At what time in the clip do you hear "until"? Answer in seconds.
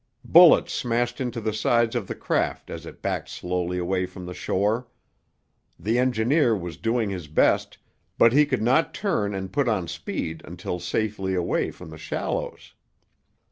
10.43-10.79